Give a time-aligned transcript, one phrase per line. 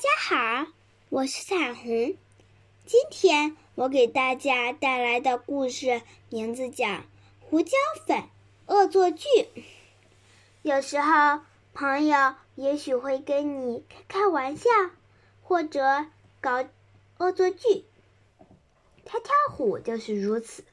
[0.00, 0.66] 家好，
[1.10, 2.16] 我是彩虹。
[2.86, 6.86] 今天我给大家带来的故事名字叫
[7.38, 7.76] 《胡椒
[8.06, 8.22] 粉
[8.64, 9.28] 恶作剧》。
[10.62, 11.42] 有时候，
[11.74, 14.70] 朋友也许会跟你开开玩笑，
[15.42, 16.06] 或者
[16.40, 16.64] 搞
[17.18, 17.84] 恶作剧。
[19.04, 20.64] 跳跳虎就是如此，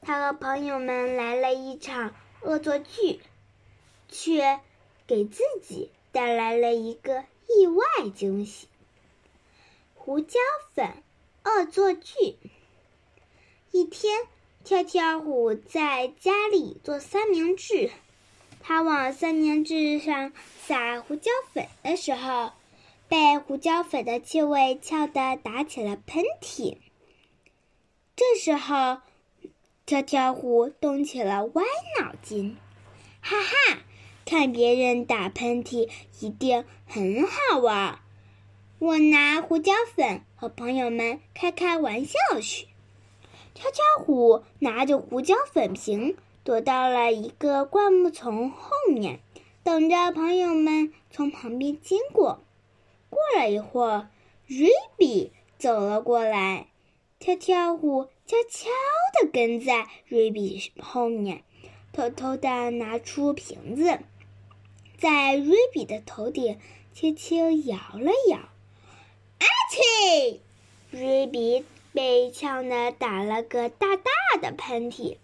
[0.00, 3.20] 他和朋友们来了一场恶作剧，
[4.08, 4.60] 却
[5.06, 7.26] 给自己带来了一个。
[7.48, 7.84] 意外
[8.14, 8.68] 惊喜！
[9.94, 10.38] 胡椒
[10.74, 11.02] 粉
[11.44, 12.36] 恶作剧。
[13.70, 14.26] 一天，
[14.64, 17.90] 跳跳虎在家里做三明治，
[18.60, 22.52] 他往三明治上撒胡椒粉的时候，
[23.08, 26.78] 被胡椒粉的气味呛得打起了喷嚏。
[28.14, 29.00] 这时候，
[29.86, 31.64] 跳跳虎动起了歪
[32.00, 32.56] 脑筋，
[33.20, 33.78] 哈哈！
[34.32, 37.98] 看别人打喷嚏一定很好玩，
[38.78, 42.66] 我拿胡椒粉和朋友们开开玩笑去。
[43.52, 49.20] 跳跳虎拿着胡椒粉瓶躲到了一个灌木丛后面，
[49.62, 52.42] 等着朋友们从旁边经过。
[53.10, 54.08] 过了一会儿，
[54.46, 56.68] 瑞比走了过来，
[57.18, 58.70] 跳跳虎悄悄
[59.20, 61.44] 地跟在瑞比后面，
[61.92, 63.98] 偷偷地拿出瓶子。
[65.02, 66.60] 在瑞比的头顶
[66.94, 70.38] 轻轻摇了摇，阿嚏！
[70.92, 75.18] 瑞比被呛得打了个大大的喷嚏，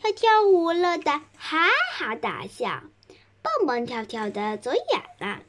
[0.00, 2.82] 跳跳虎乐得哈哈大笑，
[3.40, 4.82] 蹦蹦跳跳的走远
[5.20, 5.42] 了，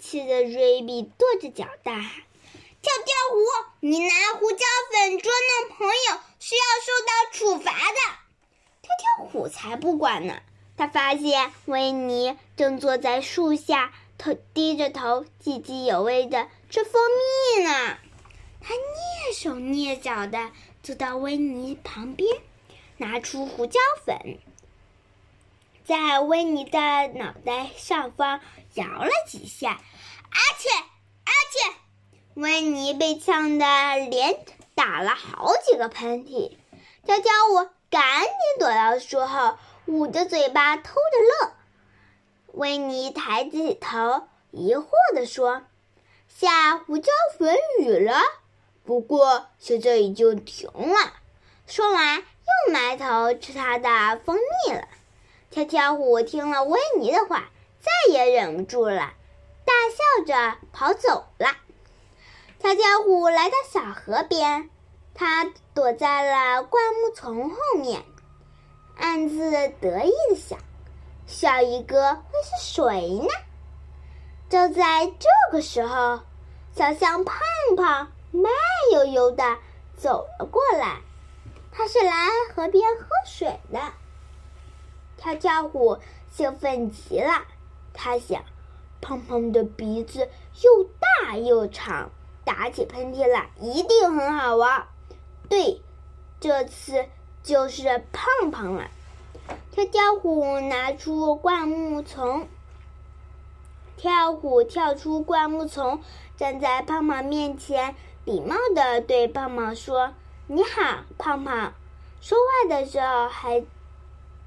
[0.00, 2.24] 气得瑞比跺着脚大喊
[2.82, 3.38] ：“跳跳虎，
[3.78, 8.00] 你拿胡椒粉捉弄朋友是要受到处罚的！”
[8.82, 10.42] 跳跳虎才不管呢。
[10.76, 17.00] 他发现维尼正坐在树下，头低着头，津津有味的吃蜂
[17.56, 17.96] 蜜呢。
[18.60, 20.50] 他蹑手蹑脚的
[20.82, 22.28] 走到维尼旁边，
[22.96, 24.38] 拿出胡椒粉，
[25.84, 26.78] 在维尼的
[27.14, 28.40] 脑袋上方
[28.74, 30.70] 摇了几下，阿切
[31.24, 31.76] 阿切！
[32.34, 33.64] 维尼被呛得
[34.08, 34.44] 连
[34.74, 36.56] 打了好几个喷嚏。
[37.04, 39.56] 跳跳舞赶紧躲到树后。
[39.86, 41.52] 捂着嘴巴偷着乐，
[42.54, 45.62] 维尼抬起头，疑惑地说
[46.26, 48.18] ：“下胡椒粉雨了，
[48.84, 51.12] 不过现在已经停了。”
[51.68, 54.88] 说完，又埋头吃他的蜂蜜了。
[55.50, 59.12] 跳跳虎听了维尼的话，再也忍不住了，
[59.66, 61.56] 大笑着跑走了。
[62.58, 64.70] 跳跳虎来到小河边，
[65.12, 68.02] 他躲在了灌木丛后面。
[68.96, 69.50] 暗自
[69.80, 70.58] 得意的想
[71.26, 73.28] ：“笑一个会是谁呢？”
[74.48, 76.20] 就在这个时候，
[76.74, 77.36] 小象胖
[77.76, 78.52] 胖慢
[78.92, 79.58] 悠悠的
[79.96, 81.00] 走了过来。
[81.72, 82.12] 他是来
[82.54, 83.80] 河边喝水的。
[85.16, 85.98] 跳跳虎
[86.30, 87.44] 兴奋极了，
[87.92, 88.44] 他想
[89.00, 90.28] ：“胖胖的鼻子
[90.62, 92.10] 又大又长，
[92.44, 94.86] 打起喷嚏来一定很好玩。”
[95.50, 95.82] 对，
[96.38, 97.06] 这次。
[97.44, 98.88] 就是胖胖了，
[99.70, 102.48] 跳跳虎拿出灌木丛，
[103.98, 106.00] 跳虎跳出灌木丛，
[106.38, 107.94] 站在胖胖面前，
[108.24, 110.14] 礼貌的对胖胖说
[110.48, 111.74] ：“你好，胖胖。”
[112.22, 113.62] 说话的时候还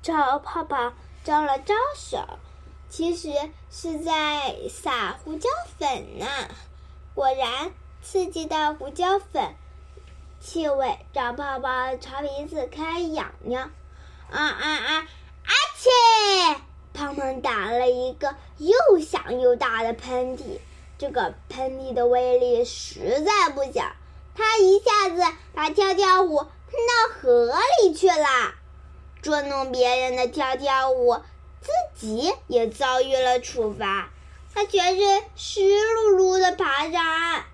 [0.01, 2.17] 朝胖胖招了招手，
[2.89, 3.31] 其实
[3.69, 5.47] 是在撒胡椒
[5.77, 6.25] 粉呢。
[7.13, 7.71] 果然，
[8.01, 9.53] 刺激的胡椒粉。
[10.39, 13.71] 气味让泡泡朝鼻子开始痒痒，
[14.31, 15.07] 啊啊啊！
[15.45, 16.61] 阿切！
[16.93, 20.59] 胖胖打了一个又响又大的喷嚏，
[20.97, 23.91] 这个喷嚏的威力实在不小，
[24.35, 28.53] 他一下子把跳跳虎喷到河里去了。
[29.21, 31.21] 捉弄别人的跳跳虎
[31.61, 34.09] 自己也遭遇了处罚，
[34.53, 37.45] 他全身湿漉漉的爬上岸。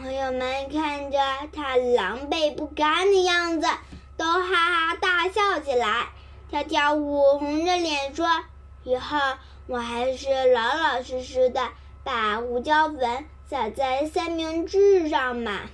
[0.00, 1.18] 朋友们看着
[1.52, 3.68] 他狼狈不堪的样子，
[4.16, 6.08] 都哈哈大笑起来。
[6.48, 8.26] 跳跳虎红着脸说
[8.82, 9.18] ：“以后
[9.66, 11.68] 我还是老老实实的
[12.02, 15.68] 把胡椒粉撒在三明治上吧。”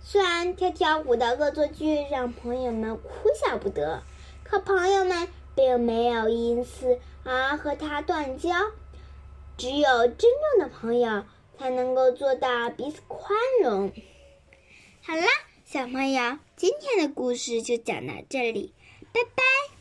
[0.00, 3.10] 虽然跳跳虎的恶作剧让朋友们哭
[3.44, 4.04] 笑不得，
[4.44, 8.54] 可朋友们并没有因此而和他断交。
[9.56, 11.24] 只有真正的朋友。
[11.58, 13.30] 才能够做到彼此宽
[13.62, 13.92] 容。
[15.02, 15.26] 好啦，
[15.64, 18.74] 小朋友，今天的故事就讲到这里，
[19.12, 19.71] 拜拜。